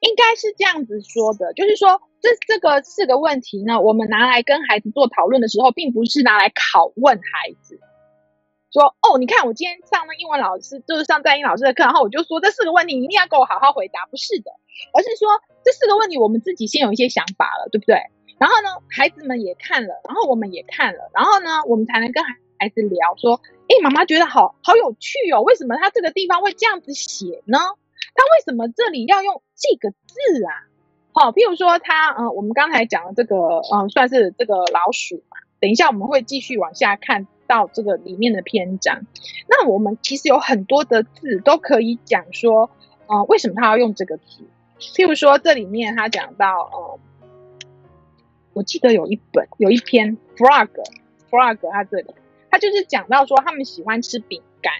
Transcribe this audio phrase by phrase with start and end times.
[0.00, 7.80] 应该是这样子说的，就是说这这个四个问题呢，我们拿来跟孩子做讨论的时候，并不是拿来拷问孩子，
[8.72, 14.50] 说哦，你看我今天上了英文老师，就是上在英老师的课，然后我就说这四个问题一定要给我好好回答，不是的，
[14.92, 15.28] 而是说
[15.64, 18.00] 这四个问题我们自己先有一些想法了，对不对？
[18.38, 22.22] 然后呢，孩子们也看了，然后我们也看了，然后呢，我们才能跟
[22.58, 27.58] 孩子聊说，诶，妈妈觉得好好有趣哦，为什么他这个地方会这样子写呢？
[28.16, 30.66] 他为什么这里要用这个字啊？
[31.12, 33.36] 好，譬如说他，嗯、我们刚才讲的这个，
[33.72, 35.36] 嗯、算是这个老鼠嘛。
[35.60, 39.06] 等一下我们会继续往下看到这个里面的篇章。
[39.48, 42.70] 那我们其实有很多的字都可以讲说，
[43.06, 44.44] 呃，为什么他要用这个字？
[44.78, 46.98] 譬如说这里面他讲到，呃，
[48.52, 52.14] 我记得有一本有一篇 frog，frog，他这里
[52.50, 54.72] 他就是讲到说他们喜欢吃饼干，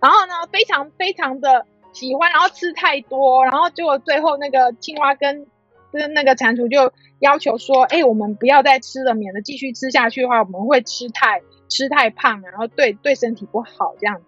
[0.00, 1.66] 然后呢，非常非常的。
[1.92, 5.46] 喜欢，然后吃太多，然后结果最后那个青蛙跟
[5.92, 14.24] 跟那个蟾蜍就要求说：“哎，我们不要再吃了，免得继续吃下去的话，我们会吃太吃太胖，然后对对身体不好这样子。”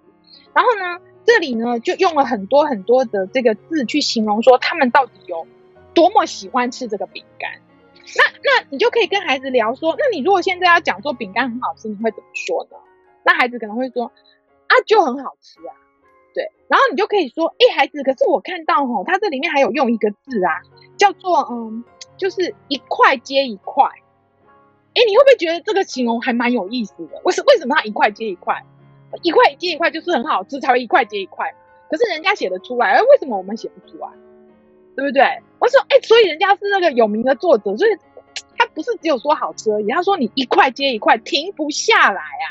[0.52, 5.46] 然后呢，这里呢就用了很多很多的这个字去形容说他们到底有
[5.94, 7.50] 多么喜欢吃这个饼干。
[8.16, 12.76] 那那你就可以跟孩子聊说：“那你如果现在要讲说饼干很好吃，你会怎么说呢？”
[13.24, 14.10] 那孩子可能会说
[14.66, 15.72] ：“啊，就很好吃啊。”
[16.34, 20.60] 对，然后你就可以说，哎，孩子，可是我看到吼，它这里面还有用一个字啊，
[20.96, 21.84] 叫做嗯，
[22.16, 23.84] 就是一块接一块。
[24.94, 27.20] 哎，你会不会觉得这个形容还蛮有意思的？
[27.24, 28.62] 为什为什么它一块接一块？
[29.22, 31.54] 一块接一块就是很好吃才会一块接一块。
[31.90, 34.08] 可是人家写得出来，而为什么我们写不出来？
[34.96, 35.22] 对不对？
[35.58, 37.90] 我说，哎，所以人家是那个有名的作者，所以
[38.56, 39.88] 他不是只有说好吃而已。
[39.88, 42.46] 他说你一块接一块，停不下来啊。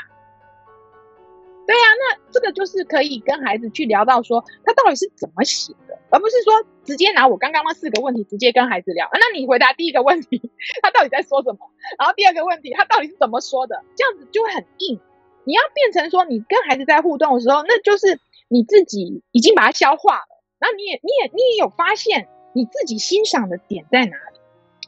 [1.64, 6.52] 对呀、啊，那这个就是可以跟孩子去聊到说他到底是怎么写的，而不是说
[6.84, 9.08] 直接拿我刚刚那四个问题直接跟孩子聊。
[9.12, 10.50] 那你回答第一个问题，
[10.82, 11.58] 他到底在说什么？
[11.98, 13.84] 然后第二个问题，他到底是怎么说的？
[13.94, 15.00] 这样子就很硬。
[15.44, 18.18] 你要变成说，你跟孩子在互动的时候，那就是
[18.48, 20.26] 你自己已经把它消化了。
[20.58, 24.40] 那你也，你也，你也有发现你自己欣赏的点在哪里。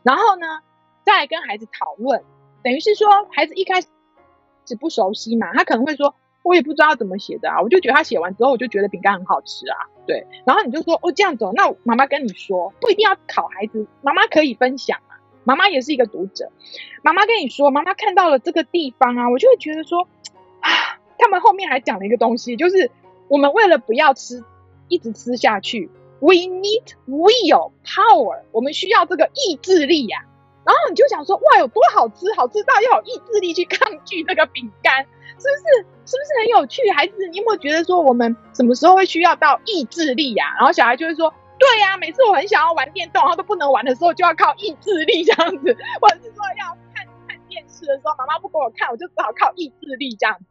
[0.03, 0.61] 然后呢，
[1.05, 2.25] 再跟孩子讨论，
[2.65, 3.89] 等于是说孩子一开始
[4.81, 6.17] 不熟悉嘛，他可能会说。
[6.45, 10.25] 我也不知道怎么写的啊，我就觉得他写完之后，我就觉得饼干很好吃啊，对。
[10.45, 16.53] 然后你就说哦这样子，哦那妈妈跟你说，不一定要考孩子，妈妈可以分享啊，妈妈也是一个读者。
[17.03, 20.07] 妈妈跟你说，妈妈看到了这个地方啊，我就会觉得说
[20.61, 20.69] 啊，
[21.19, 22.91] 他们后面还讲了一个东西，就是
[23.29, 24.45] 我们为了不要吃，
[24.89, 25.91] 一直吃下去
[26.21, 30.27] ，we need will power，我们需要这个意志力呀。
[30.65, 35.07] 然后你就想说哇，有多好吃，好吃到要有意志力去抗拒这个饼干。
[35.37, 35.87] 是不是？
[36.07, 36.89] 是不是很有趣？
[36.91, 50.45] 孩子，你有没有觉得说我们什么时候会需要到意志力呀、然后小孩就会说：“对呀、每次我很想要玩电动，然后都不能玩的时候，就要靠意志力这样子，或者是说要看看电视的时候，妈妈不给我看，我就只好靠意志力这样子。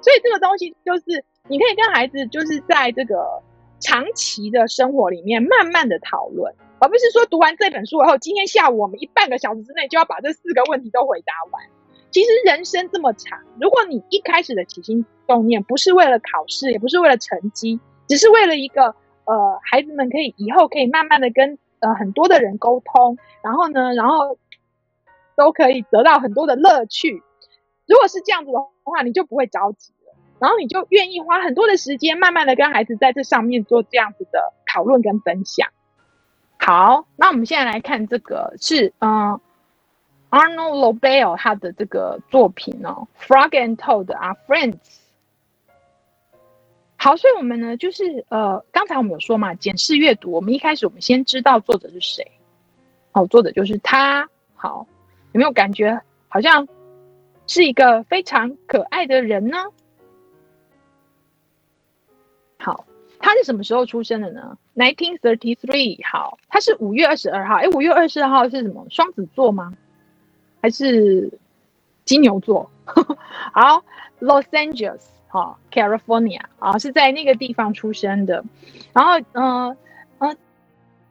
[0.00, 3.42] 所以这个东西就是你可以跟孩子就是在这个
[3.80, 11.62] 长期的生活里面慢慢的讨论，而不是说读完这本书以后，今天下午我们一半个小时之内就要把这四个问题都回答完。”
[12.10, 17.78] 其实人生这么长，如果你一开始的起心动念不是为了考试，也不是为了成绩，
[18.08, 24.36] 只是为了一个呃孩子们可以以后可以慢慢的跟呃很多的人沟通，然后呢，然后
[25.36, 27.22] 都可以得到很多的乐趣。
[27.86, 35.68] 如果是这样子的话，你就不会着急了，然后你就愿意花很多的时间，慢慢的跟孩子在这上面做这样子的讨论跟分享。
[36.64, 39.40] 好，那我们现在来看这个是嗯。
[40.30, 44.78] Arnold Lobel 他的这个作品哦，Frog and Toad are friends。
[46.96, 52.26] 好，所以我们呢，就是呃，刚才我们有说嘛，检视阅读，我们一开始我们先知道作者是谁。
[53.10, 54.26] 好，作者就是他。
[54.54, 54.86] 好，
[55.32, 56.66] 有没有感觉好像
[57.46, 59.58] 是一个非常可爱的人呢？
[62.58, 62.86] 好，
[63.18, 65.98] 他是什么时候出生的呢？Nineteen thirty three。
[66.06, 67.56] 好，他是五月二十二号。
[67.56, 68.86] 哎，五月二十二号是什么？
[68.90, 69.72] 双子座吗？
[70.62, 71.28] 还是
[72.04, 72.70] 金牛座，
[73.52, 73.82] 好
[74.20, 78.44] ，Los Angeles，哈，California，啊，是在那个地方出生的。
[78.92, 79.76] 然后，嗯、呃，
[80.18, 80.36] 呃，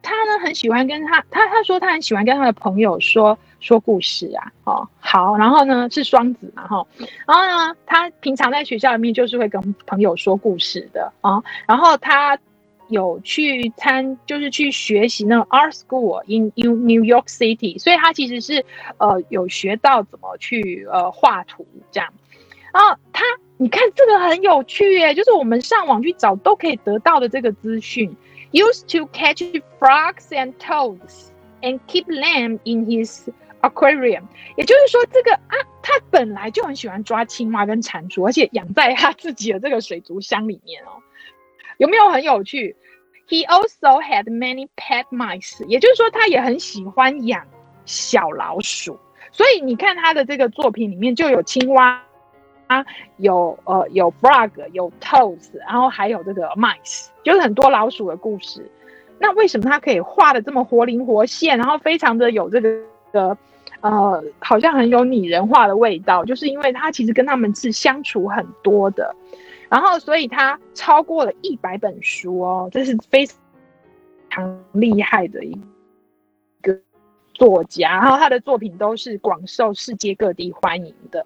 [0.00, 6.86] 他呢很喜欢跟他，他他说他很喜欢跟他的朋友说说故事啊，哦，好，然后呢是双子嘛，哈，
[7.26, 12.38] 然后呢他平常在学校里面就是会跟朋友说故事的啊，然后他。
[12.88, 18.64] 有去参，就是去学习那个 art school in New York City，所以他其实是
[18.98, 22.12] 呃有学到怎么去呃画图这样。
[22.72, 23.24] 然后他，
[23.58, 28.16] 你看这个很有趣耶，就是我们上网去找都可以得到的这个资讯。
[28.52, 29.42] used to catch
[29.78, 31.30] frogs and toads
[31.62, 33.28] and keep them in his
[33.62, 34.22] aquarium。
[34.56, 41.00] 也就是说，这个啊，他本来就很喜欢抓青蛙跟蟾蜍，而且养在他自己的这个水族箱里面哦。
[41.78, 42.76] 有没有很有趣
[43.28, 45.64] ？He also had many pet mice。
[45.66, 47.46] 也就是说，他也很喜欢养
[47.84, 48.98] 小老鼠。
[49.30, 52.02] 所以你看他的这个作品里面就有青蛙。
[52.68, 52.82] 啊，
[53.18, 58.66] 有呃有 frog，有 toads，然后还有这个 mice，就是很多老鼠的故事。
[59.18, 63.36] 那为什么他可以画的这么活灵活现，然后非常的有这个
[63.82, 66.24] 呃，好像很有拟人化的味道？
[66.24, 69.14] 就是因为他其实跟他们是相处很多的，
[69.72, 73.26] 然后所以他超过了一百本书哦，这是非
[74.28, 75.58] 常厉害的一
[76.60, 76.78] 个
[77.32, 81.24] 作家，然后他的作品都是广受世界各地欢迎的。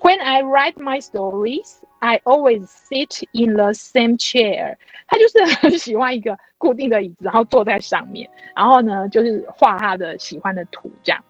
[0.00, 4.76] When I write my stories, I always sit in the same chair。
[5.06, 11.24] 他就是很喜欢一个固定的椅子，然后坐在上面，然后呢，就是画他的喜欢的图这样。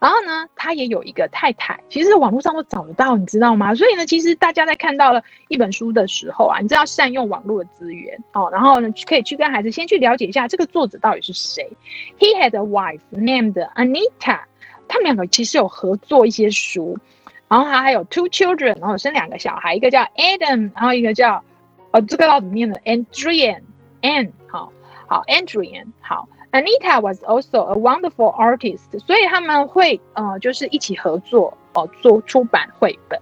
[0.00, 3.74] 然后呢，他也有一个太太，其实网络上都找得到，你知道吗？
[3.74, 11.70] 所以呢，其实大家在看到了一本书的时候啊，你知道善用网络的资源哦，然后呢，可以去跟孩子先去了解一下这个作者到底是谁。
[12.18, 14.40] He had a wife named Anita，
[14.88, 16.98] 他们两个其实有合作一些书。
[17.46, 21.44] 然后他还有 two children，然后生两个小孩，一个叫 Adam，然后一个叫
[21.92, 24.72] 呃这个要怎么念呢 Andrian，And 好
[25.06, 26.28] 好 Andrian 好。
[26.54, 33.18] Anita was also a wonderful artist，所以他们会呃就是一起合作哦、呃、做出版绘本。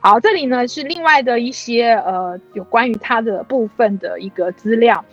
[0.00, 5.04] 好，这里呢是另外的一些呃有关于他的部分的一个资料。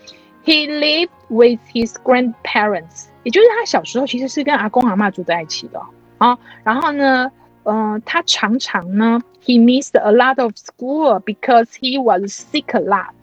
[0.44, 5.80] He lived with his grandparents，也就是他小时候其实是跟阿公阿嬷住在一起的
[6.18, 7.32] 啊、然后呢。
[7.64, 13.14] 嗯、他常常呢，he missed a lot of school because he was sick a lot。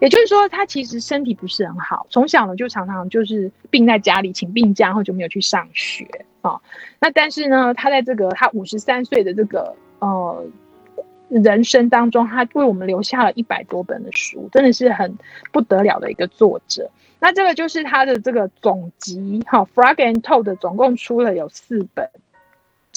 [0.00, 6.08] 也就是说，他其实身体不是很好，从小呢就常常就是病在家里，请病假，然后就没有去上学
[6.40, 6.60] 啊、
[7.00, 10.44] 那但是呢，他在这个他五十三岁的这个呃
[11.28, 15.16] 人生当中，他为我们留下了一百多本的书，真的是很
[15.52, 16.90] 不得了的一个作者。
[17.20, 22.08] 那这个就是他的这个总集，哈、，Frog and Toad 总共出了有四本。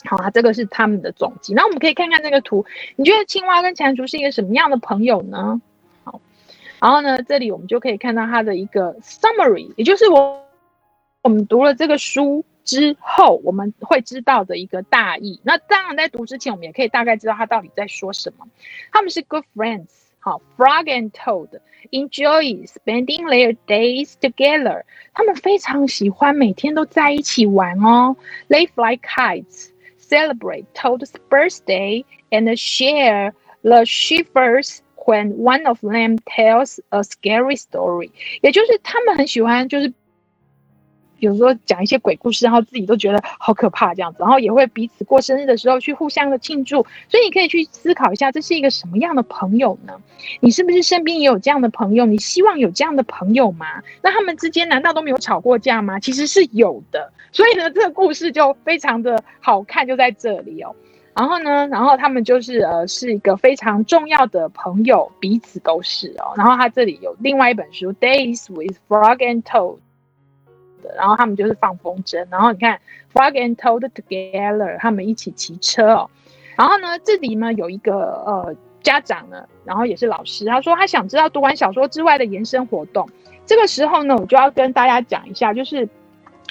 [0.08, 1.54] 好啊，这个是他们的总集。
[1.54, 2.66] 那我们可以看看这个图，
[2.96, 5.62] 你觉得青蛙跟蟾蜍是一个什么样的朋友呢？
[6.04, 6.22] 好，
[6.80, 10.42] 然后呢，这里我们就可以看到它的一个 summary，也就是我
[11.24, 15.40] 我们读了这个书之后，我们会知道的一个大意。
[15.44, 18.48] 那当然，在读之前，我们也可以大概知道他到底在说什么。
[18.92, 19.88] 他们是 good friends，
[20.20, 21.60] 好，Frog and Toad
[21.92, 24.84] enjoy spending their days together。
[25.14, 28.16] 他们非常喜欢每天都在一起玩哦。
[28.50, 29.70] They fly kites。
[30.07, 38.11] Celebrate Toad's birthday and share the shivers when one of them tells a scary story。
[38.43, 39.93] 也就是他们很喜欢，就是
[41.20, 46.86] 有时候讲一些鬼故事，然后自己都觉得好可怕这样子，然后也会彼此过生日的时候去互相的庆祝。
[47.10, 49.94] 所以你可以去思考一下，这是一个什么样的朋友呢？
[50.40, 52.06] 你是不是身边也有这样的朋友？
[52.06, 53.66] 你希望有这样的朋友吗？
[54.02, 56.00] 那他们之间难道都没有吵过架吗？
[56.00, 57.12] 其实是有的。
[57.32, 60.76] 所以呢，这个故事就非常的好看，就在这里哦。
[61.14, 66.34] 然后呢，然后他们就是呃，是一个非常重要的朋友，彼此都是哦。
[66.36, 69.76] 然后他这里有另外一本书《Days with Frog and Toad》
[70.96, 72.26] 然后他们就是放风筝。
[72.30, 72.80] 然后你看
[73.14, 76.10] ，Frog and Toad together，他们一起骑车哦。
[76.56, 77.94] 然后呢，这里呢有一个
[78.26, 83.10] 呃家长呢，然后也是老师，他说他想知道读完小说之外的延伸活动。
[83.46, 85.88] 这个时候呢，我就要跟大家讲一下，就是。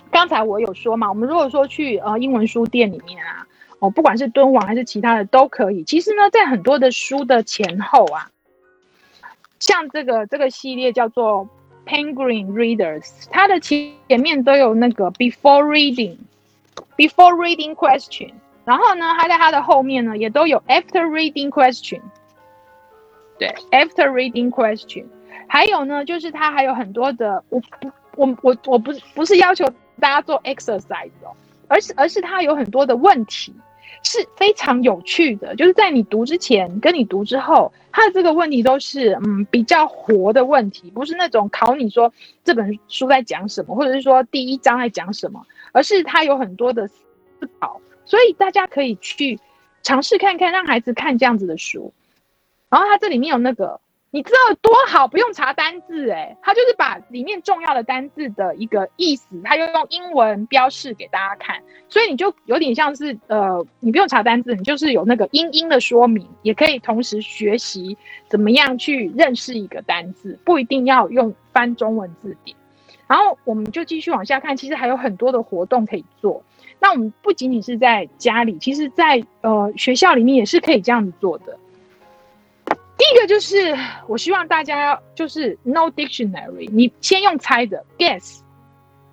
[0.08, 3.44] 刚才我有说嘛，我们如果说去呃英文书店里面啊，
[3.80, 5.82] 哦，不管是敦煌还是其他的都可以。
[5.84, 8.30] 其实呢，在很多的书的前后啊，
[9.58, 11.46] 像这个这个系列叫做
[11.86, 18.32] Penguin Readers，它的前面都有那个 Before Reading，Before Reading Question，
[18.64, 22.02] 然后呢，它在它的后面呢，也都有 After Reading Question，
[23.38, 25.06] 对，After Reading Question，
[25.46, 29.64] 还有呢，就是它还有很多的，我不，我我我不不是要求。
[29.98, 31.32] 大家做 exercise 哦，
[31.68, 33.50] 而是而是它有很多的问题
[34.02, 42.12] 是非常有趣的，就是在你读之前跟你读之后，它的这个问题都是嗯比较活的问题，不是那种考你说
[42.44, 46.94] 这本书在讲什么，或者是说第一章在讲什么，而是它有很多的思
[47.58, 49.38] 考，所以大家可以去
[49.82, 51.92] 尝试看看，让孩子看这样子的书。
[52.68, 53.80] 然后它这里面有那个，
[54.16, 67.94] 你知道多好，不用查单字诶，他就是把里面重要的单字的一个意思，他又用英文标示给大家看，所以你就有点像是呃，你不用查单字，你就是有那个英英的说明，也可以同时学习
[68.26, 72.56] 怎么样去认识一个单字，不一定要用翻中文字典。
[73.06, 76.42] 然后我们就继续往下看，其实还有很多的活动可以做。
[76.80, 81.58] 那我们不仅仅是在家里，其实在呃学校里面也是可以这样子做的。
[83.08, 83.72] 第一个就是，
[84.08, 88.40] 我希望大家要就是 no dictionary，你先用猜的 guess，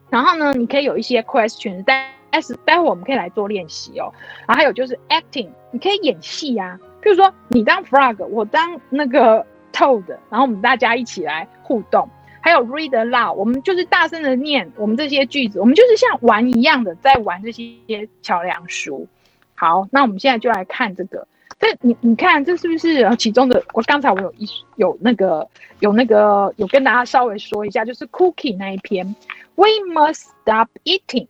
[0.09, 4.12] 然后呢，你可以有一些 questions，但是待会我们可以来做练习哦。
[4.47, 12.09] 然后还有就是 acting，你可以演戏呀、啊，譬如说你当 frog，我当那个 toad，然后我们大家一起来互动。
[12.41, 19.07] 还有 read aloud，我们就是大声的念我们这些句子，我们就是像玩一样的在玩这些桥梁书。
[19.53, 21.27] 好，那我们现在就来看这个。
[21.63, 23.63] 这你你看，这是不是其中的？
[23.72, 25.48] 我刚才我有一有那个
[25.79, 29.15] 有那个有跟大家稍微说一下，就是 cookie 那一篇。
[29.55, 31.27] We must stop eating，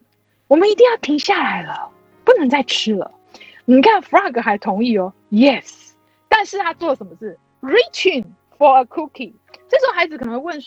[0.48, 1.88] 我们一定要停下来了，
[2.24, 3.12] 不能再吃了。
[3.66, 5.92] 你看 Frog 还同意哦，Yes，
[6.28, 8.26] 但是他做了什么事？Reaching
[8.58, 9.34] for a cookie。
[9.70, 10.62] 这时候孩子可能会问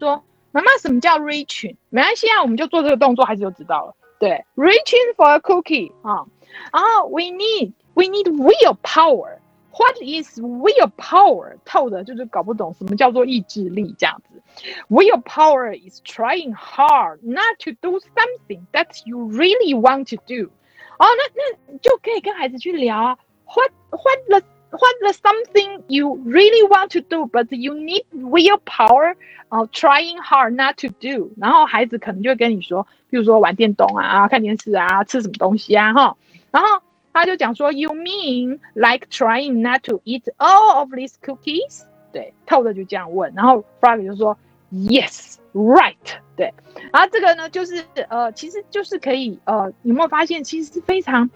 [0.00, 3.94] 说：“妈妈，什么叫 reaching？” 没关系啊，我们就做这个动作，孩子就知道了。
[4.18, 6.26] 对，reaching for a cookie 啊，
[6.72, 7.70] 然后 we need。
[7.97, 9.39] We need willpower.
[9.75, 11.57] What is willpower?
[11.65, 14.41] 透的就是搞不懂什么叫做意志力这样子。
[14.87, 20.51] Willpower is trying hard not to do something that you really want to do.
[20.99, 23.17] 哦，那那就可以跟孩子去聊啊。
[23.45, 29.15] What what the what the something you really want to do, but you need willpower
[29.49, 31.31] of trying hard not to do.
[31.37, 36.17] 然后孩子可能就会跟你说，比如说玩电动啊、看电视啊、吃什么东西啊，哈，
[36.51, 36.81] 然后。
[37.12, 41.82] 他就讲说，You mean like trying not to eat all of these cookies？
[42.12, 44.36] 对，透的就这样问，然后 Frog 就说
[44.72, 45.94] ，Yes，right。
[46.36, 46.54] 对，
[46.92, 51.28] 然后这个呢，就是呃，其实就是可以呃，有没有发现，其实是非常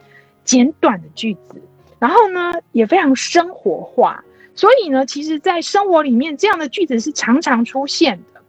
[0.44, 1.60] 简短的句子，
[1.98, 4.22] 然后呢，也非常生活化，
[4.54, 8.40] 所以呢，其实，在生活里面，这样的句子是常常出现的，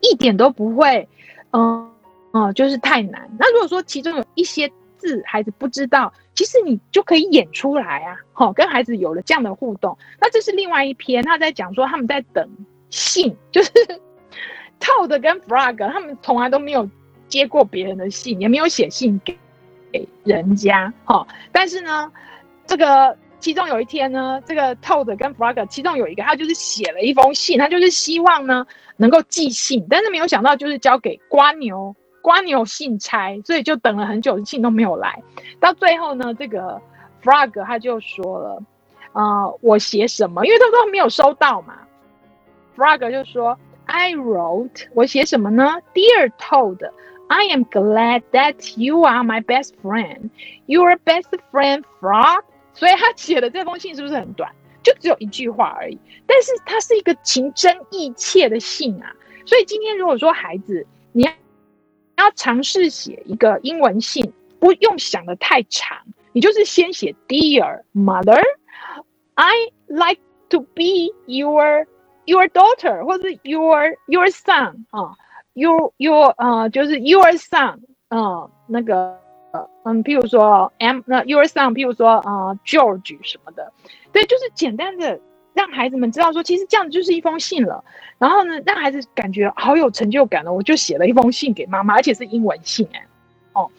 [0.00, 1.08] 一点都不会，
[1.52, 1.90] 嗯、
[2.32, 3.30] 呃、嗯、就是太难。
[3.38, 8.16] 那如果说其中有一些字孩子不知道，其实你就可以演出来啊！
[8.32, 12.48] 好、哦，跟孩子有了这样的互动，那这是另外一篇，他在讲说他们在等
[12.88, 13.70] 信， 就是
[14.80, 16.88] Todd 跟 Frog 他们从来都没有
[17.28, 19.38] 接过别人的信，也没有写信给
[19.92, 20.92] 给人家。
[21.04, 22.10] 哈、哦，但是呢，
[22.66, 31.94] 这个其中有一天呢，这个 Todd 跟 Frog 其中有一个，他就是写了一封信，他就是希望呢能够寄信，但是没有想到就是交给瓜牛。
[32.22, 35.22] 瓜牛信差，所以就等了很久，信都没有来。
[35.60, 36.80] 到最后呢，这个
[37.22, 38.62] Frog 他就说了
[39.12, 40.46] ：“啊、我写什么？
[40.46, 41.74] 因为他都没有收到嘛。
[42.76, 46.90] ”Frog 就说：“I wrote，我写什么呢？Dear Toad,
[47.28, 50.30] I am glad that you are my best friend.
[50.66, 54.50] You are best friend, Frog。”所以他写的这封信是不是很短？
[54.82, 55.98] 就只有一句话而已。
[56.26, 59.12] 但是它是一个情真意切的信啊。
[59.44, 61.32] 所以今天如果说孩子，你要
[62.16, 62.30] 要。
[62.34, 65.98] 尝试写一个英文信，不用想的太长，
[66.32, 68.42] 你就是先写 Dear Mother,
[69.34, 69.52] I
[69.86, 71.86] like to be your
[72.24, 75.14] your daughter，或者 your your son 啊
[75.54, 79.18] ，your your 呃，就是 your son，啊，那个
[79.52, 83.72] 呃嗯，譬如说 M，那 your son，譬如说呃 George 什么的，
[84.12, 85.20] 对，就是简单的。
[85.54, 87.84] 让孩子们知道说，其实这样就是一封信了。
[88.18, 90.52] 然后呢，让孩子感觉好有成就感了。
[90.52, 93.04] 我就写了一封信给妈妈，而且是英文信哎，
[93.52, 93.70] 哦，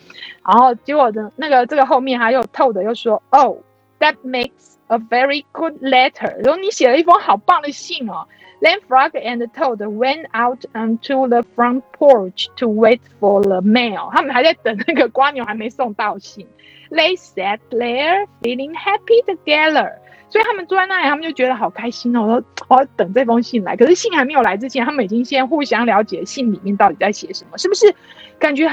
[0.45, 3.57] 然后结果的那个这个后面还有 Toad 又说，Oh,
[3.99, 6.35] that makes a very good letter。
[6.43, 8.27] 然后你写了一封好棒的信哦。
[8.61, 14.09] Then Frog and Toad went out onto the front porch to wait for the mail。
[14.13, 16.47] 他们还在等那个瓜牛还没送到信。
[16.89, 19.95] They sat there feeling happy together。
[20.33, 22.23] 所以他们坐在那里，他们就觉得好开心哦。
[22.23, 27.93] 我说我要等这封信来，可是信还没有来之前，他们已经先互相了解信里面到底在写什么，是不是？
[28.39, 28.67] 感觉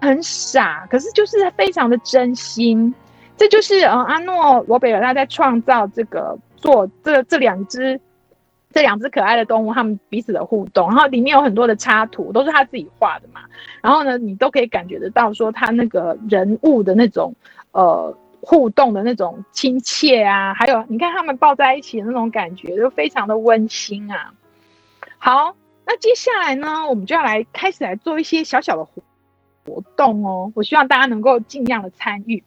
[0.00, 2.94] 很傻，可是就是非常的真心。
[3.36, 8.00] 这就是呃阿诺罗贝尔他在创造这个做这这两只
[8.72, 13.42] 这两只可爱的动物，他们彼此的互动，然后里面有很多的插图，都是他自己画的嘛。
[13.82, 17.34] 然后呢，你都可以感觉得到说他那个人物的那种
[17.72, 18.16] 呃。
[18.48, 24.32] 互动的那种亲切啊，还有你看他们抱在一起的那种感觉，就非常的温馨啊。
[25.18, 29.02] 好，那接下来呢，我们就要来开始来做一些小小的活
[29.64, 30.52] 活动哦。
[30.54, 32.44] 我希望大家能够尽量的参与。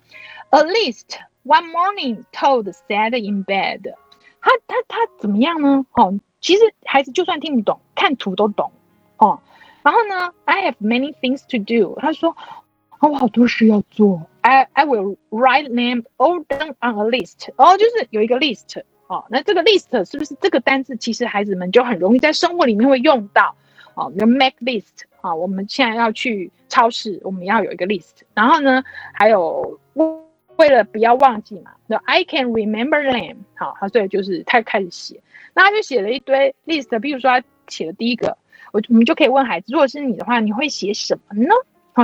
[0.51, 3.93] At least one morning, told sad in bed.
[4.39, 5.85] 他他他怎么样呢？
[5.91, 8.71] 哦，其实孩子就算听不懂，看图都懂
[9.17, 9.41] 哦。
[9.83, 11.99] 然后呢，I have many things to do。
[11.99, 12.37] 他说，
[13.07, 14.21] 我好多事要做。
[14.41, 17.49] I I will write name all down on a list。
[17.55, 18.81] 哦，就是有一个 list。
[19.07, 20.95] 哦，那这个 list 是不是这个单字？
[20.97, 23.55] 其实孩子们就很容易在生活里面会用到。
[23.95, 25.03] 哦，要 make list。
[25.21, 28.21] 啊，我们现在要去超市，我们要有一个 list。
[28.33, 29.79] 然后呢，还有
[30.57, 33.37] 为了不要忘记嘛，那 I can remember name。
[33.55, 35.21] 好，他所以就是他开始写，
[35.53, 36.97] 那他就写了一堆 list。
[36.99, 38.37] 比如说他写的第一个，
[38.71, 41.49] 我我们就可以问孩子，如果是你的话，你会写什么呢？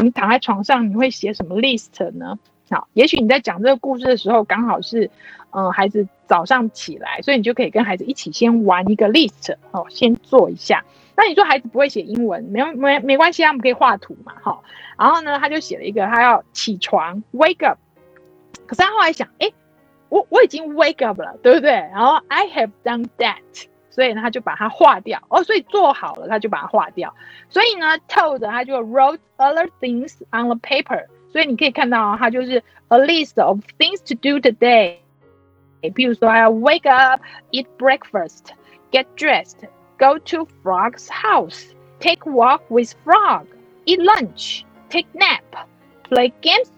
[0.01, 2.37] 你躺在床上，你会写什么 list 呢？
[2.69, 5.09] 好，也许你在讲这个故事的时候，刚好是
[5.51, 9.55] 嗯孩子早上起来，所以你就可以跟孩子一起先玩一个 list。
[9.71, 10.83] 哦，先做一下。
[11.15, 14.59] 那你说孩子不会写英文，没没没关系啊，我们可以画图嘛，哈。
[14.97, 17.77] 然后呢，他就写了一个，他要起床，wake up。
[18.65, 19.51] 可是他后来想，哎，
[20.09, 21.71] 我我已经 wake up 了，对不对？
[21.71, 25.20] 然后 I have done that，所以呢，他就把它划掉。
[25.28, 27.14] 哦，所以做好了，他就把它划掉。
[27.48, 31.06] 所以呢，told 他就 wrote other things on the paper。
[31.32, 34.96] 所以你可以看到啊，他就是 a list of things to do today。
[35.94, 43.44] 比如说，还要 wake up，eat breakfast，get dressed。Go to frog's house, take walk with frog,
[43.84, 45.68] eat lunch, take nap,
[46.08, 46.70] play games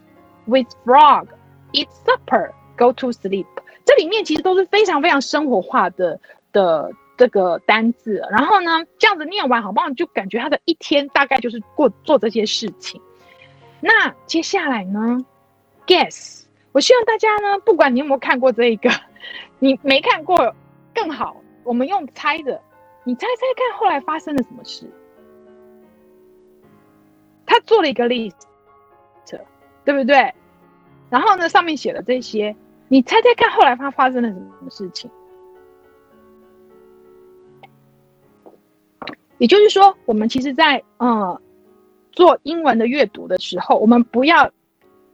[0.47, 1.29] with frog,
[1.73, 3.47] eat supper, go to sleep。
[3.85, 6.19] 这里面其实都是非常非常生活化的
[6.53, 8.22] 的 这个单字。
[8.32, 9.90] 然后呢，这样子念完，好不好？
[9.92, 13.02] 就感觉他的一天大概就是过做这些事情。
[13.82, 15.18] 那接下来呢
[15.86, 18.90] ？Guess，我希望大家呢，不管你有没有看过这一个，
[19.60, 20.56] 你没看过
[20.94, 22.62] 更好，我们用猜的。
[23.04, 24.86] 你猜猜看，后来发生了什么事？
[27.46, 28.34] 他做了一个 list，
[29.86, 30.34] 对不对？
[31.10, 32.54] 然后呢，上面写了这些，
[32.90, 35.10] 你猜猜看，后来他发生了什么事情？
[39.38, 41.40] 也就是说，我们其实在，在嗯
[42.12, 44.50] 做英文的阅读的时候，我们不要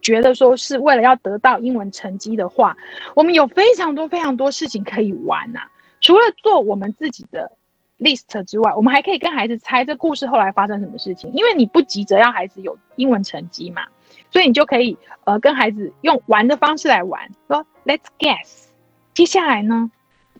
[0.01, 2.75] 觉得说是为了要得到英文成绩的话，
[3.15, 5.61] 我们有非常多非常多事情可以玩呐、
[6.01, 7.51] 除了做我们自己的。
[7.99, 13.83] list 之外，我们还可以跟孩子猜这故事后来发生什么事情，因为你不急着要孩子有英文成绩嘛，
[14.29, 18.65] 所以你就可以呃跟孩子用玩的方式来玩，说 Let's guess，
[19.13, 19.89] 接下来呢，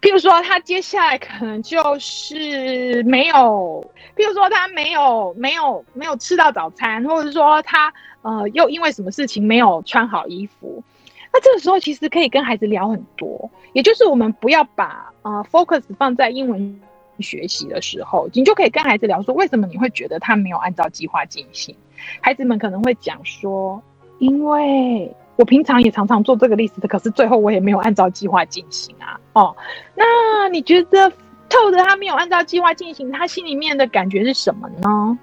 [0.04, 10.84] 譬如说他接下来可能就是没有，譬如说他没有没有没有吃到早餐，或者说他呃又因为什么事情没有穿好衣服，
[11.32, 16.80] 那这个时候其实可以跟孩子聊很多，也就是我们不要把呃 focus 放在英文。
[17.20, 21.76] 学习的时候，你就可以跟孩子聊说，为什么你会觉得他没有按照计划进行？
[22.20, 23.80] 孩子们可能会讲说，
[24.18, 29.20] 因为我平常也常常做这个 list，可是最后我也没有按照计划进行啊。
[29.34, 29.56] 哦，
[29.96, 31.10] 那你觉得
[31.50, 35.18] 透着他没有按照计划进行，他心里面的感觉是什么呢？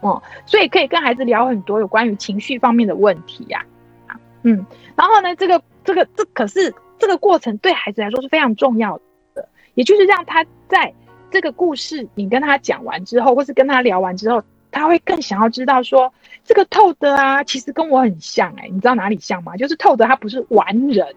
[0.00, 3.64] 哦，所以可以跟孩子聊很多有关于情绪方面的问题呀。
[4.42, 9.00] 嗯，然后呢，这个这个这可是这个过程对孩子来说是非常重要
[9.34, 10.92] 的，也就是让他在。
[11.28, 14.42] 这个故事你跟他讲完之后，或是跟他聊完之后，
[14.76, 16.12] 他会更想要知道说，
[16.44, 19.56] 这个透的啊，其实跟我很像哎、你知道哪里像吗？
[19.56, 21.14] 就是透的他不是完人，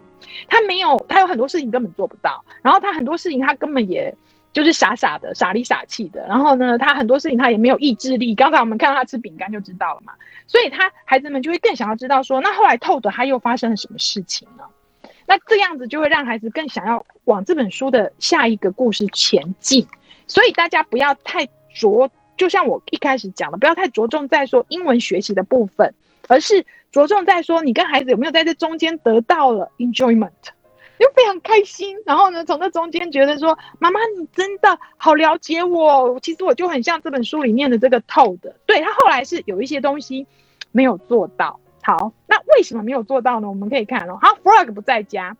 [0.47, 4.15] 他没有，他有很多事情根本做不到，然后他很多事情他根本也
[4.53, 8.33] 就是傻傻的，傻里傻气的，然后呢，他很多事情他也没有意志力。
[8.33, 10.13] 刚才我们看到他吃饼干就知道了嘛，
[10.47, 14.63] 所以他孩子们就会更想要知道说，那后来透的他又发生了什么事情呢？
[15.27, 19.85] 那这样子就会让孩子更想要往这本书的下一个故事前进。
[20.25, 22.09] 所以大家不要太着，
[22.39, 25.93] 就像我一开始讲的，不要太着重在说英文学习的部分，
[26.29, 30.31] 而是着重在说你跟孩子有没有在这中间得到了 enjoyment，
[30.97, 31.97] 就非常开心。
[32.05, 38.39] 然后呢，从这中间觉得说，妈妈你真的好了解我，其实我就很像这本书里面的这个 Todd。
[38.65, 40.25] 对，他后来是有一些东西
[40.71, 41.59] 没有做到。
[41.83, 43.49] 好，那为什么没有做到呢？
[43.49, 45.35] 我们可以看哦，好，Frog 不在家，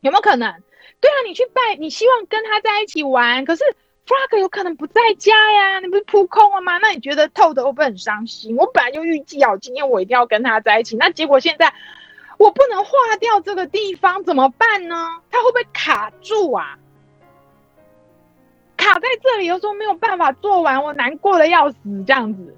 [0.00, 0.52] 有没有可能？
[1.00, 3.62] 对啊，你去拜，你希望跟他在一起玩，可是。
[4.06, 6.76] Frog 有可能不在家呀，你不是扑空了吗？
[6.76, 8.54] 那你觉得 Todd 会不会很伤心？
[8.54, 11.72] 我本来就预计好，今天我一定要跟他在一起，那结果现在
[12.36, 15.22] 我不能划掉这个地方，怎么办呢？
[15.30, 16.78] 他会不会卡住啊？
[18.76, 22.54] 卡在这里，又说没有办法做完，我难过的要死，这样子。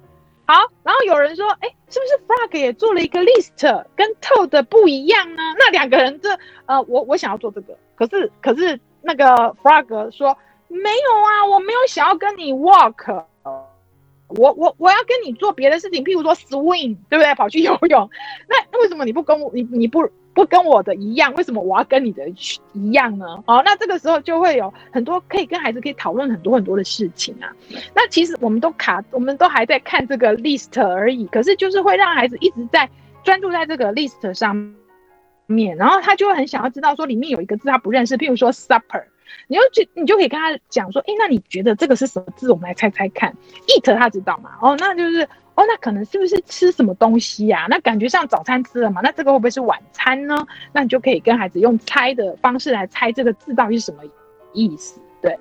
[0.47, 5.43] 好，然后有人说，哎，是不是 Frog 也做了一个 list，跟 Todd 不一样呢？
[5.57, 10.37] 那两个人这，呃，我我想要做这个，可是可是那个 Frog 说。
[10.69, 13.25] 没有啊，我没有想要跟你 walk。
[14.29, 17.33] 我我我要跟你做别的事情，譬如说 swing，对不对？
[17.37, 18.11] 跑去游泳，
[18.49, 21.33] 那 那为什么你不跟我你你不不跟我的一样？
[21.35, 22.29] 为什么我要跟你的
[22.73, 23.25] 一样呢？
[23.47, 27.55] 哦，那这个时候就会有很多可以跟孩子可以讨论很多很多的事情啊。
[27.95, 32.91] 那其实我们都卡，我们都还在看这个 list 而已，可是就是会让孩子一直在
[33.23, 34.75] 专注在这个 list 上
[35.47, 39.05] 面，然后他就会很想要知道说里面有一个字他不认识，譬如说 supper。
[39.49, 42.51] 你就去，你就可以跟他讲说，哎、那你觉得这个是什么字？
[42.51, 43.35] 我们来猜猜看。
[43.67, 44.51] eat 他知道吗？
[44.61, 45.23] 哦，那就是，
[45.55, 47.67] 哦，那可能是不是吃什么东西呀、啊？
[47.71, 49.01] 那感觉像早餐吃了嘛？
[49.03, 50.47] 那这个会不会是晚餐呢？
[50.73, 54.03] 那你就可以跟孩子用猜的方式来猜这个字到底是什么
[54.53, 55.01] 意思。
[55.23, 55.37] 对，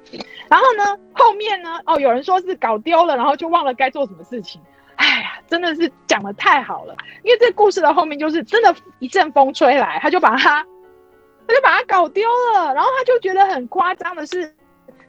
[0.50, 4.62] 然后呢，后面呢，哦，有人说是搞丢了，然后就忘了该做什么事情。
[4.95, 10.65] 哎呀，真的是讲得太好了，因为这故事的后面就是真的，一阵风吹来，他就把它。
[11.47, 14.53] 他就把它搞丢了，然后他就觉得很夸张的是，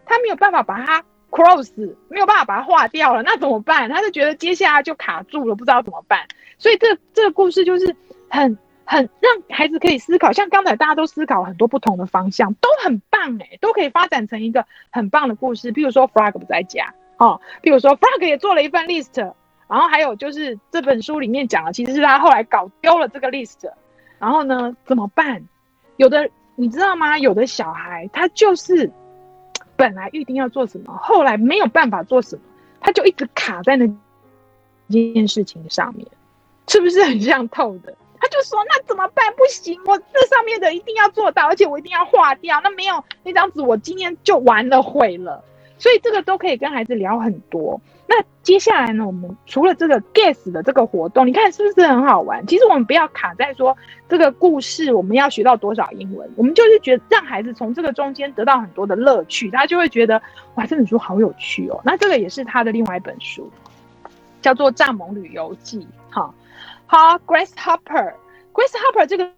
[0.04, 1.72] 他没有办法把它 cross，
[2.08, 3.88] 没有办法把它划掉了，那怎么办？
[3.88, 6.26] 他就觉得接下来就卡住了，不知道怎么办。
[6.58, 7.94] 所以这这个故事就是
[8.28, 15.72] 很很让孩子可以思考，像刚才大家都思考很多不同的方向，都很棒哎，都可以发展成一个很棒的故事。
[15.72, 19.20] 比如说 Frog 不在家哦，比如说 Frog 也做了一份 list，
[19.68, 23.68] 然后还有就是这本书里面讲的，其实是他后来搞丢了这个 list，
[24.18, 25.48] 然后呢怎么办？
[25.96, 27.18] 有的你知道吗？
[27.18, 28.90] 有的小孩他就是
[29.76, 32.42] 本来预定要做什么，后来没有办法做什么，
[32.80, 33.86] 他就一直卡在那
[34.88, 36.06] 件事情上面，
[36.68, 37.94] 是不是很像透的？
[38.18, 39.30] 他就说：“那怎么办？
[39.34, 42.58] 不行，我这上面的一定要做到，而且我一定要划掉。
[42.64, 45.44] 那没有那张纸，我今天就完了，毁了。”
[45.78, 47.78] 所以这个都可以跟孩子聊很多。
[48.08, 52.46] 那接下来呢，我们除了这个 guess 的这个活动，你看是不是很好玩？
[52.46, 53.76] 其实我们不要卡在说
[54.08, 60.22] 这个故事我们要学到多少英文，我们就是觉让孩子从这个中间得到很多的乐趣，他就会觉得
[60.54, 61.80] 哇，这本书好有趣哦。
[61.84, 63.50] 那这个也是他的另外一本书，
[64.40, 65.80] 叫做《蚱蜢旅游记》。
[66.08, 66.32] 好，
[66.86, 69.28] 好，Grasshopper，Grasshopper 这个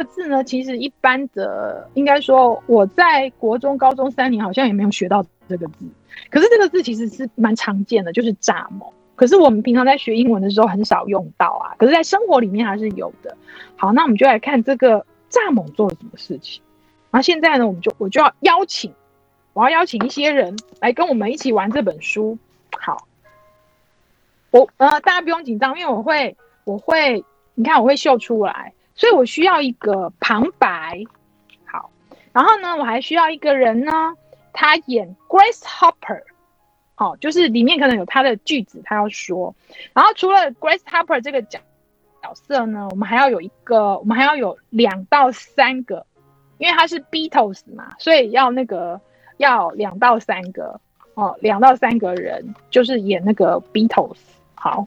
[0.00, 5.22] 这个字呢，其实一般的应该说我在国中、高中三年好像也没有学到。
[5.46, 5.84] 这个字，
[6.30, 8.92] 可是这个字其实是蛮常见的，就是蚱蜢。
[9.16, 13.36] 可是我们平常在学英文的时候很少用到啊，可是在生活里面还是有的。
[13.74, 16.62] 好，那我们就来看这个蚱蜢做了什么事情。
[17.10, 18.94] 然后现在呢，我们就我就要邀请，
[19.54, 22.38] 我要邀请一些人来跟我们一起玩这本书。
[22.78, 23.08] 好，
[24.52, 27.24] 我呃大家不用紧张，因为我会我会
[27.56, 31.02] 你看我会秀出来，所以我需要一个旁白。
[31.64, 31.90] 好，
[32.32, 34.14] 然后呢，我还需要一个人呢。
[34.52, 36.22] 他演 Grace Hopper，
[36.96, 39.54] 好，就是里面可能有他的句子，他要说。
[39.92, 41.60] 然后除了 Grace Hopper 这个角
[42.20, 46.04] 角色呢，我们还要有一个，我们还要有两到三个，
[46.58, 49.00] 因为他是 Beatles 嘛，所以要那个
[49.36, 50.78] 要两到三个
[51.14, 54.18] 哦，两到三个人就是演那个 Beatles。
[54.56, 54.86] 好，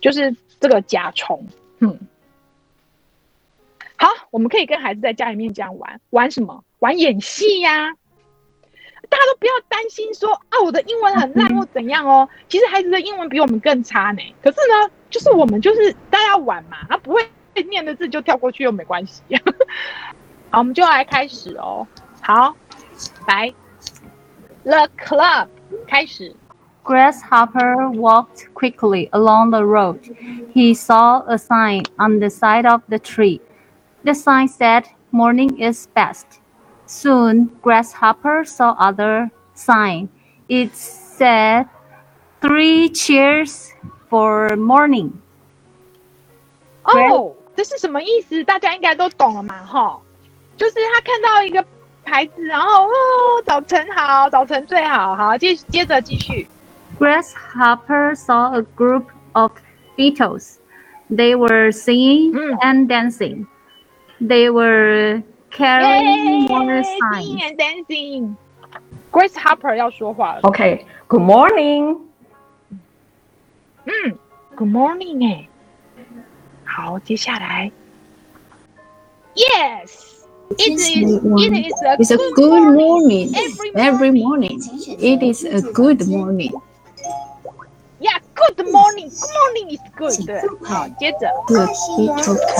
[0.00, 1.44] 就是这个甲虫，
[1.80, 1.98] 嗯，
[4.30, 6.64] 我们可以跟孩子在家里面这样玩，玩什么？
[6.80, 7.92] 玩演戏呀、
[9.08, 12.28] 大家都不要担心说啊，我的英文很烂或怎样哦。
[12.48, 14.20] 其实孩子的英文比我们更差呢。
[14.42, 17.20] 可是呢，就是我们就是大家玩嘛，他不会
[17.68, 19.22] 念的字就跳过去又没关系。
[20.50, 21.86] 好，我们就来开始哦。
[22.20, 22.54] 好，
[23.26, 23.52] 来
[24.62, 25.48] ，The Club
[25.86, 26.34] 开始。
[26.84, 29.98] Grasshopper walked quickly along the road.
[30.54, 33.40] He saw a sign on the side of the tree.
[34.03, 36.39] The sign said, "Morning is best."
[36.85, 40.09] Soon, Grasshopper saw other sign.
[40.49, 41.67] It said,
[42.41, 43.71] "Three cheers
[44.09, 45.11] for morning."
[46.83, 48.43] 哦，这是什么意思？
[48.43, 49.99] 大家应该都懂了嘛，哈，
[50.57, 51.65] 就是他看到一个
[52.03, 52.91] 牌子，然后哦，
[53.45, 56.47] 早晨好，早晨最好，好，接接着继续。
[56.99, 59.53] Grasshopper saw a group of
[59.97, 60.57] beetles.
[61.09, 63.47] They were singing and dancing.
[64.19, 67.41] They were Carrying more signs.
[67.43, 68.35] and dancing.
[69.11, 70.41] Grasshopper 要说话了。
[70.41, 70.85] Okay.
[71.07, 71.97] Good morning.
[73.85, 74.17] 嗯，
[74.55, 75.47] Good morning 哎。
[76.65, 77.71] 好，接下来。
[79.35, 80.11] Yes.
[80.57, 81.21] It is.
[81.39, 81.97] It is a.
[81.97, 83.31] It's a good morning.
[83.75, 84.59] Every morning.
[84.99, 86.51] It is a good morning.
[88.37, 88.37] Yeah.
[88.37, 89.09] Good morning.
[89.09, 90.25] Good morning is good.
[90.25, 90.41] 对。
[90.63, 91.31] 好，接着。
[91.47, 91.69] Good.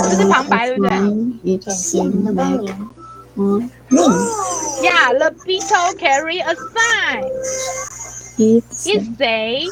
[0.02, 0.90] 这是旁白，对不对？
[1.44, 1.66] It's
[2.34, 2.60] back.
[4.82, 7.24] Yeah, the beetle carry a sign.
[8.38, 8.64] It
[9.16, 9.66] say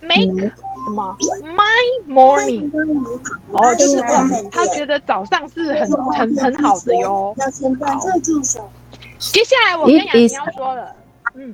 [0.00, 2.70] make 什么 my morning。
[3.52, 4.00] 哦，就是
[4.50, 7.34] 他觉得早上是很很很好的哟。
[7.80, 8.00] 好，
[9.18, 10.94] 接下来我跟雅婷要说了。
[11.37, 11.53] Mm.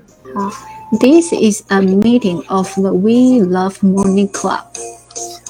[1.01, 4.63] this is a meeting of the We Love Morning Club.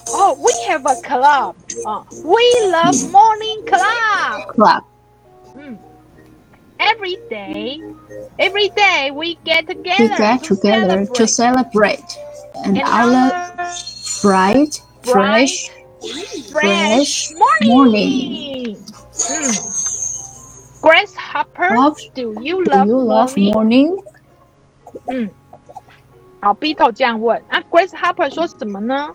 [0.10, 1.56] Oh, we have a club.
[1.86, 4.48] Uh, we love morning club.
[4.48, 4.84] Club.
[5.56, 5.78] Mm.
[6.80, 7.80] Every day,
[8.39, 10.02] every day we get together.
[10.02, 12.17] We get together to celebrate, to celebrate
[12.65, 13.30] and, our
[14.24, 15.69] bright, fresh,
[16.02, 17.69] fresh, fresh morning.
[17.69, 18.78] morning.
[19.30, 19.84] Mm.
[20.82, 23.54] Grasshopper, do you love, do you love morning?
[23.54, 24.12] morning?
[26.42, 29.10] 好，Beetle 这样问，啊，Grace Harper 说什么呢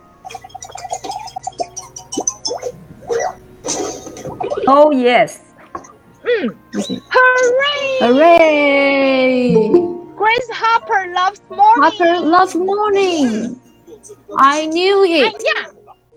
[4.67, 5.39] ？Oh yes.
[6.23, 8.01] 嗯 Okay.，Hooray!
[8.01, 9.55] Hooray!
[10.17, 11.83] Grasshopper loves morning.
[11.83, 13.57] Harper love morning.
[14.37, 15.33] I knew it.
[15.43, 15.71] yeah,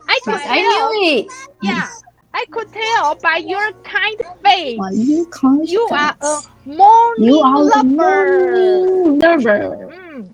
[0.07, 1.27] I could Yes, I knew it.
[1.61, 1.87] Yeah,
[2.34, 4.78] I could tell by your kind face.
[4.78, 6.22] Why you can't You are stop?
[6.22, 7.84] a morning You are a lover.
[7.84, 9.88] morning lover.
[9.92, 10.30] 嗯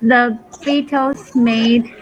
[0.00, 1.92] The Beatles made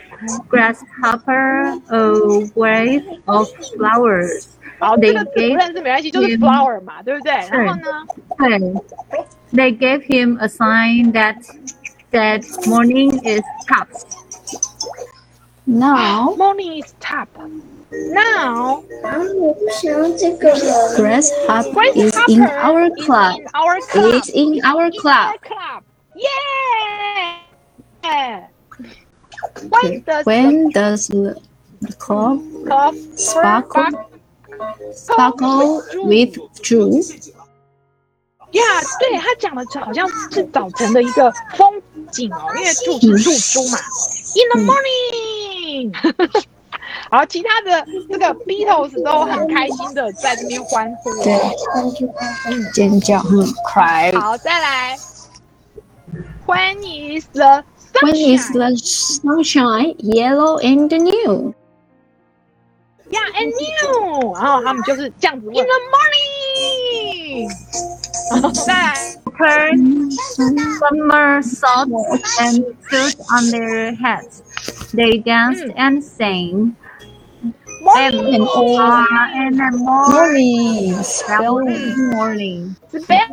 [0.49, 2.13] Grasshopper a
[2.55, 4.49] wreath of flowers.
[4.79, 7.33] 好， They 这个字不 gave 认识没关系，就是 him- flower 嘛，对不对？
[7.33, 8.07] 然后呢？
[9.53, 11.37] They gave him a sign that
[12.13, 13.89] said morning is top.
[15.67, 17.29] Now, Morning is top.
[17.91, 20.97] Now, 我不想要这个了。
[20.97, 23.35] grasshopper is in grasshopper our is club.
[23.37, 24.15] in our club.
[24.15, 25.27] It's in our In club.
[25.27, 25.83] our club.
[28.03, 28.47] Yeah.
[29.71, 31.37] When does When does the
[31.81, 33.91] the club the club sparkle
[34.93, 37.33] sparkle with jewels?
[38.53, 43.79] Yeah，对他讲的好像是早晨的一个风景哦，因为住是住珠嘛。
[44.35, 45.40] In the morning，
[47.11, 51.23] 然后其他的这个 Beatles 都很开心的在这边欢呼哦。
[51.25, 51.39] 对，
[52.73, 54.19] 尖叫，嗯，cry.
[54.19, 54.97] 好，再来。
[56.47, 57.65] When is the
[58.03, 58.53] When is sunshine?
[58.53, 61.55] the sunshine yellow and new?
[63.11, 64.35] Yeah, and new。
[64.35, 65.57] 然后他们就是这样子问。
[65.57, 67.49] In the morning。
[68.31, 68.95] 然后再来。
[69.37, 69.77] Put
[70.79, 74.41] summer socks and shoes on their heads.
[74.93, 76.77] They danced and sang.
[77.83, 78.35] Morning.
[78.35, 80.13] And all in the morning.
[80.13, 82.77] Morning, spelling morning.
[82.89, 83.29] Spell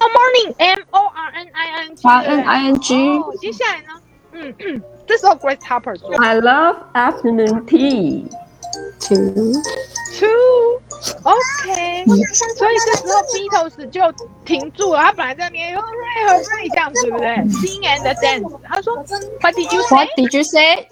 [0.00, 0.54] morning.
[0.58, 2.02] M O R N I N G。
[2.04, 2.94] R N I N G.
[3.18, 4.00] 哦，接下来呢？
[4.32, 8.28] 嗯嗯，这时候 Grace Harper 说 I love afternoon tea.
[9.00, 9.52] Two.
[10.16, 10.28] two。
[11.24, 12.04] OK，
[12.56, 14.00] 所以这时候 Beatles 就
[14.44, 17.28] 停住了，他本来在那边 hooray hooray 这样子，对不对？
[17.60, 18.60] Sing and dance。
[18.62, 19.96] 他说 What did you say？
[19.96, 20.88] What did you say?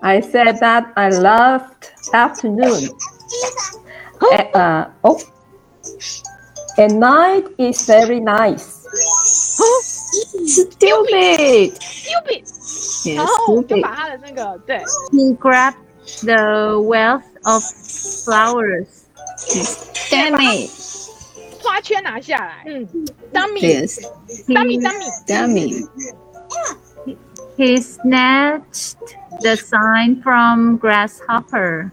[0.00, 2.90] I said that I loved afternoon.
[4.32, 5.20] A- uh, oh.
[6.76, 8.82] At night is very nice.
[10.46, 11.76] Stupid.
[11.76, 12.44] Stupid。
[13.04, 13.82] Yes, 然后就 stupid.
[13.82, 15.76] 把他的那个对 He grabbed
[16.24, 18.86] the wealth of flowers.
[20.10, 20.70] Damn it.
[21.62, 22.64] 花圈拿下来。
[22.66, 22.86] 嗯，
[23.32, 23.98] dummy Yes.
[24.48, 25.10] dummy He, dummy。
[25.26, 25.88] Damn it.
[27.56, 28.96] he snatched
[29.40, 31.90] the sign from Grasshopper.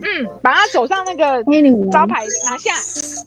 [0.00, 2.74] 嗯，把他手上那个 Anyone, 招牌拿下。
[2.74, 3.24] yes.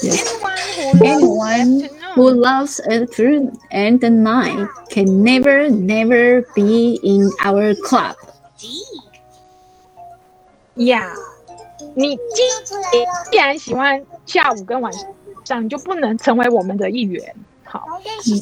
[0.00, 6.98] Anyone who anyone loves who loves a fruit and the night can never, never be
[7.02, 8.14] in our club.
[10.76, 11.12] Yeah，
[11.94, 12.42] 你既
[13.30, 14.92] 既然喜欢下午跟晚
[15.44, 17.34] 上，你就不能成为我们的一员。
[17.64, 17.84] 好，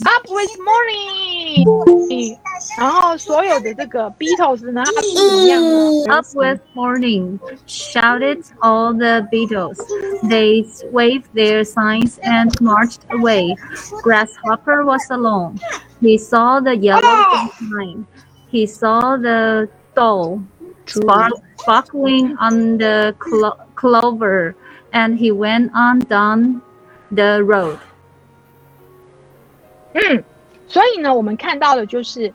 [0.04, 2.38] Up with morning，
[2.78, 6.04] 然后所有的这个 Beatles 呢，他是怎么样呢？
[6.06, 9.78] Up with morning, shouted all the Beatles.
[10.22, 13.56] They waved their signs and marched away.
[14.02, 15.58] Grasshopper was alone.
[16.00, 18.06] He saw the yellow sign.
[18.48, 20.40] He saw the doll
[20.86, 24.55] spark, sparkling on the clo- clover,
[24.91, 26.61] and he went on down
[27.13, 27.77] the road.
[29.93, 30.23] 嗯，
[30.67, 32.33] 所以呢，我们看到的就是，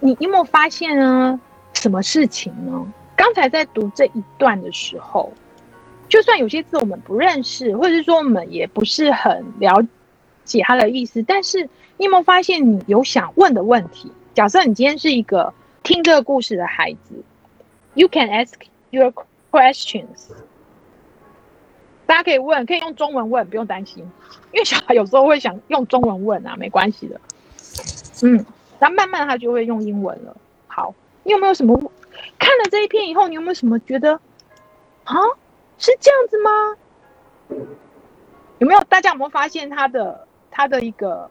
[0.00, 1.40] 你有没有发现呢？
[1.74, 2.86] 什么事情呢？
[3.16, 5.32] 刚才在读这一段的时候，
[6.08, 9.80] 就算有些字我们不认识，或者是说我们也不是很了
[10.44, 14.10] 解它的意思，但是你有没有发现你有想问的问题？
[14.34, 17.14] 假设你今天是一个听这个故事的孩子
[17.94, 18.54] ，You can ask
[18.90, 19.12] your
[19.50, 20.30] questions。
[22.06, 24.04] 大家可以问，可以用中文问，不用担心。
[24.52, 27.20] 因为小孩有时候会想用中文问啊，没关系的。
[28.22, 28.44] 嗯，
[28.78, 30.36] 然后慢慢他就会用英文了。
[30.66, 31.78] 好，你有没有什么
[32.38, 34.20] 看了这一篇以后，你有没有什么觉得
[35.04, 35.14] 啊，
[35.78, 36.76] 是这样子吗？
[38.58, 38.80] 有没有？
[38.84, 41.30] 大家有没有发现他的他的一个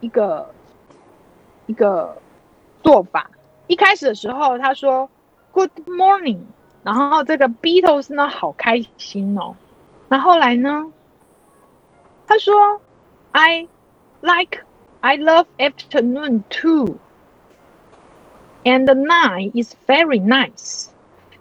[0.00, 0.50] 一个
[1.66, 2.16] 一个
[2.82, 3.30] 做法？
[3.66, 5.08] 一开始的时候他说
[5.56, 6.40] “Good morning”，
[6.82, 9.56] 然后这个 Beatles 呢好开心哦。
[10.08, 10.92] 那后来呢，
[12.26, 12.82] 他说
[13.32, 13.66] “I
[14.20, 14.62] like
[15.00, 16.96] I love afternoon too”。
[18.64, 20.88] And the night is very nice。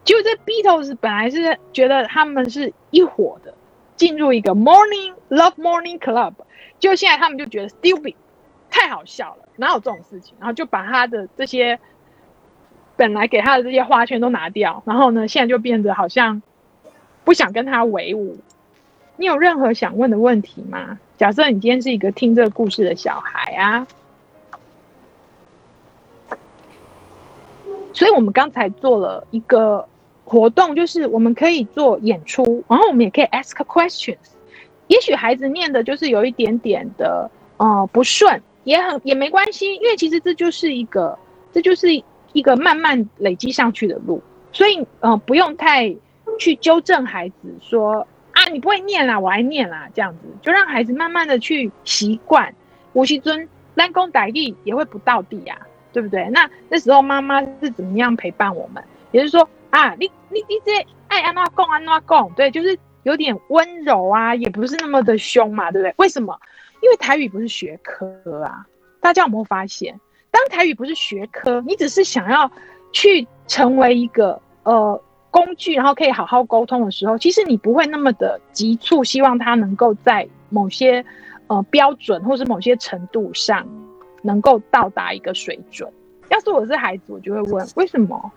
[0.06, 3.54] 就这 Beatles 本来是觉得他们是一伙的，
[3.98, 6.36] 进入一个 Morning Love Morning Club，
[6.80, 8.16] 就现在他们就觉得 stupid，
[8.70, 10.36] 太好笑了，哪有这种事情？
[10.40, 11.78] 然后就把他的这些
[12.98, 16.42] 本来给他的这些花圈都拿掉，然后呢，现在就变得好像
[17.24, 18.38] 不想跟他为伍。
[19.18, 21.00] 你有任何想问的问题吗？
[21.18, 23.88] 假设你今天是一个听这个故事的小孩啊。
[27.94, 29.88] 所以我们刚才做了一个
[30.26, 34.18] 活动，就是我们可以做演出，然后我们也可以 ask questions。
[34.88, 41.18] 也许孩子念的就是有一点点的呃不顺，也很也没关系，因为其实这就是一个
[41.54, 41.88] 这就是
[42.36, 44.22] 一个慢慢累积上去的路，
[44.52, 45.96] 所以呃不用太
[46.38, 52.54] 去纠正孩子说啊你不会念啦，我来念啦，这样子就让孩子慢慢的去习惯。
[52.94, 55.74] 吴锡尊单弓打地也会不到地呀、啊。
[55.96, 56.30] 对不对？
[56.30, 58.84] 那那时候妈妈是怎么样陪伴我们？
[59.14, 65.94] 也就是说啊，你你你这爱安怎讲安怎讲，对，就是有点温柔啊，也不是那么的凶嘛，对不对？
[65.96, 66.38] 为什么？
[66.82, 68.68] 因为台语不是学科啊。
[69.00, 69.98] 大家有没有发现，
[70.36, 72.52] 当台语不是学科，你只是想要
[72.92, 81.06] 去成为一个呃工具，然后可以好好沟通的时候，其实你不会那么的急促，希望他能够在某些
[81.48, 83.66] 呃标准或是某些程度上。
[84.26, 85.88] 能够到达一个水准。
[86.30, 88.32] 要是我是孩子，我就会问：为什么？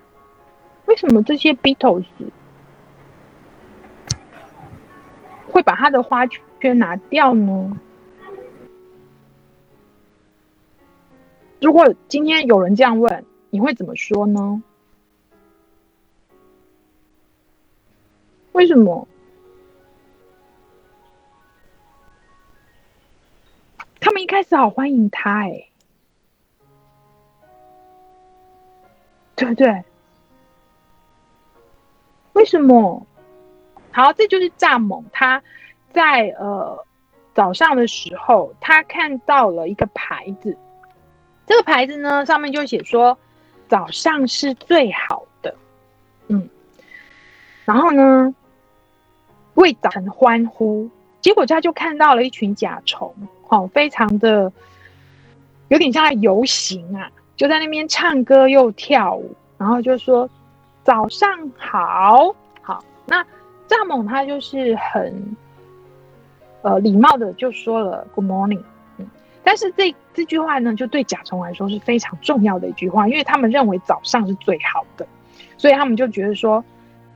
[0.85, 2.05] 为什么这些 Beatles
[5.47, 7.75] 会把他的花圈拿掉呢？
[11.61, 14.63] 如果今天有人这样问，你会怎么说呢？
[18.53, 19.07] 为什么？
[23.99, 25.65] 他们一开始好欢迎他，哎。
[29.35, 29.83] 对不对？
[32.33, 33.05] 为什么？
[33.91, 35.03] 好，这就是蚱蜢。
[35.11, 35.41] 他
[35.93, 36.85] 在呃
[37.33, 40.57] 早上的时候，他看到了一个牌子。
[41.49, 43.17] 这个牌子呢，上面就写说
[43.67, 45.55] 早上是最好的。
[46.27, 46.47] 嗯，
[47.65, 48.35] 然后呢，
[49.55, 50.87] 为早晨欢呼。
[51.21, 53.11] 结果他就看到了一群甲虫，
[53.47, 54.53] 哦，非常的
[55.69, 57.09] 有点像在游行啊。
[57.35, 60.29] 就在那边唱歌又跳舞，然后就说
[60.83, 62.83] 早上好，好。
[63.07, 63.23] 那
[63.67, 65.35] 蚱蜢他就是很
[66.61, 68.61] 呃礼貌的就说了 Good morning，
[69.43, 75.07] 但是这这句话呢，就对甲虫来说是非常重要的一句话，因为他们认为早上是最好的，
[75.57, 76.63] 所以他们就觉得说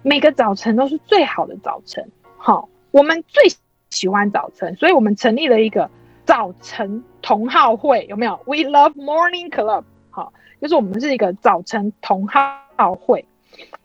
[0.02, 2.10] 每个早晨都是最好的早晨。
[2.38, 3.44] 好，我们最
[3.90, 5.90] 喜欢早晨，所以我们成立了一个
[6.26, 9.84] 早晨同好会，有没有？We love morning club。
[10.10, 13.26] 好，就是我们是一个早晨同好会，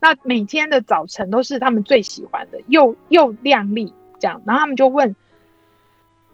[0.00, 4.40] 那每天的早晨都是他们最喜欢的，又又亮丽这样。
[4.46, 5.14] 然后他们就问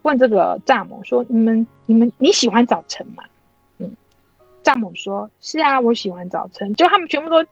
[0.05, 3.25] 问这个蚱蜢说：“你们你们你喜欢早晨吗？”
[3.79, 3.97] 嗯，
[4.63, 7.45] 蚱蜢说：“是啊，我喜欢早晨。”就他们全部都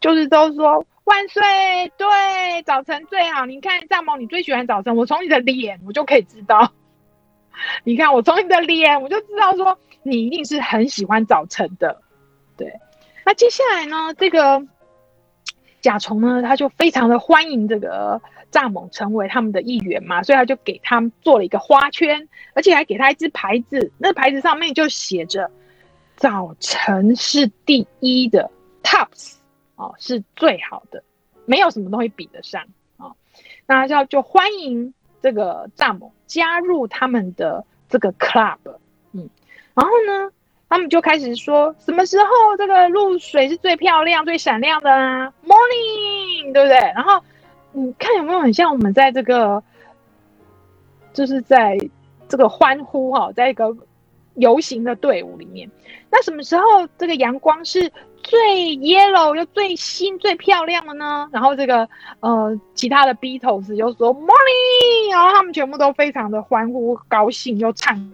[0.00, 1.42] 就是都说万岁，
[1.96, 3.46] 对，早晨最好。
[3.46, 6.70] 你看蚱蜢，你最喜欢早晨，我从你的脸我就可以知道。
[7.84, 9.78] 你看我从你的脸我就知道说。
[10.02, 12.00] 你一定是很喜欢早晨的，
[12.56, 12.72] 对。
[13.26, 14.14] 那接下来呢？
[14.14, 14.66] 这个
[15.82, 18.18] 甲虫呢，他就非常的欢迎这个
[18.52, 23.90] 蚱蜢成为他们的一员嘛，所以他就给他们做了一个花圈，而且还给他一只牌子。
[23.98, 25.50] 那牌子上面就写着
[26.16, 28.50] “早晨是第一的
[28.82, 29.34] ”，Tops
[29.76, 31.02] 哦，是最好的，
[31.46, 32.62] 没有什么东西比得上
[32.96, 33.16] 啊、哦。
[33.66, 38.58] 那就就欢迎这个蚱蜢加入他们的这个 club
[39.12, 39.28] 嗯。
[39.74, 40.30] 然后呢，
[40.68, 46.76] 他们就开始说，什么时候这个露水是最漂亮、最闪亮的啊？Morning，对不对？
[46.94, 47.22] 然后
[47.72, 49.62] 你看有没有很像我们在这个，
[51.12, 51.78] 就是在
[52.28, 53.76] 这个欢呼哈，在一个
[54.34, 55.70] 游行的队伍里面。
[56.10, 56.64] 那什么时候
[56.98, 61.28] 这个阳光是最 yellow 又最新、最漂亮的呢？
[61.32, 61.88] 然后这个
[62.20, 68.12] 呃，其他的 Beatles 就说 Morning，然后他们全部都非常的欢呼、高兴，又唱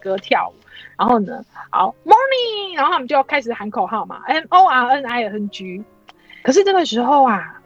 [0.00, 0.54] 歌跳舞。
[0.96, 5.84] 然后呢，好，Morning，然后他们就开始喊口号嘛，M O R N I N G。
[6.42, 7.57] 可是这个时候啊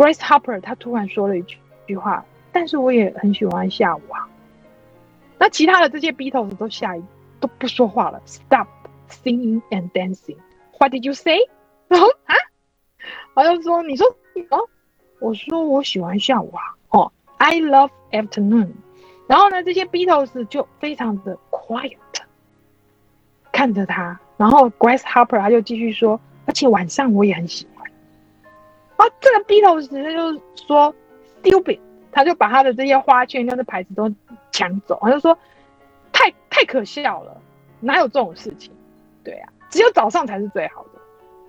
[0.00, 4.26] ，Grace Hopper 他突然说了一句句话，但是我也很喜欢下午啊。
[5.38, 7.04] 那其他的这些 Beatles 都下一
[7.38, 8.66] 都不说话了，Stop
[9.10, 10.38] singing and dancing.
[10.78, 11.40] What did you say？
[11.88, 12.34] 然后啊，
[13.34, 14.06] 好像说你说
[14.48, 14.66] 哦，
[15.18, 16.62] 我说我喜欢下午啊。
[16.88, 18.70] 哦，I love afternoon。
[19.26, 21.98] 然后呢，这些 Beatles 就非常的 quiet，
[23.52, 24.18] 看着他。
[24.38, 27.69] 然后 Grace Harper 他就继续说，而且晚上我也很喜欢。
[29.00, 30.94] 啊，这个 Beatles 他就说
[31.42, 31.80] stupid，
[32.12, 34.12] 他就把他的这些花圈跟这牌子都
[34.52, 35.36] 抢走，他就说
[36.12, 37.40] 太太可笑了，
[37.80, 38.70] 哪有这种事情？
[39.24, 41.00] 对啊，只有早上才是最好的。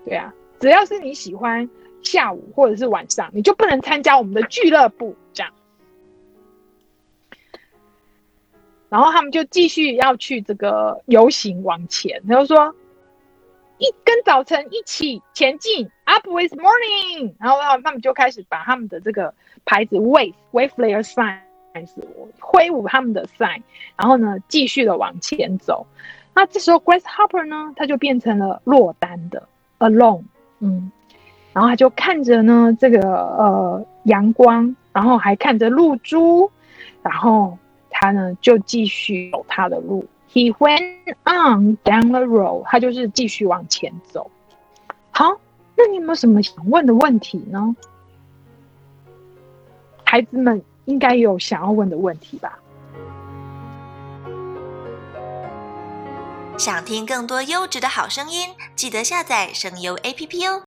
[0.05, 1.69] 对啊，只要是你喜欢
[2.03, 5.51] 下午或者是晚上，你就不能参加我们的俱乐部这样。
[8.87, 12.73] 然后他们就继续要去这个游行往前，他就说。
[13.81, 19.33] 一跟早晨一起前进，Up with morning，然后他们就开始把他们的这个
[19.65, 21.89] 牌子 wave wave their signs，
[22.39, 23.63] 挥舞他们的 sign，
[23.97, 25.87] 然后呢继续的往前走。
[26.35, 29.47] 那这时候 Grace Harper 呢，他就变成了落单的
[29.79, 30.21] alone，
[30.59, 30.91] 嗯，
[31.51, 36.51] 然后他就看着呢这个呃阳光，然后还看着露珠，
[37.01, 37.57] 然后
[37.89, 40.05] 他呢就继续走他的路。
[40.33, 44.31] He went on down the road，他就是继续往前走。
[45.11, 45.41] 好，
[45.75, 47.75] 那你有没有什么想问的问题呢？
[50.05, 52.59] 孩子们应该有想要问的问题吧？
[56.57, 60.63] 想听更多优质的好声音，记得下载声优 APP 哦。